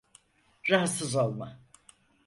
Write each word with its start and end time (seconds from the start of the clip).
Rahatsız 0.69 1.15
olma. 1.15 1.59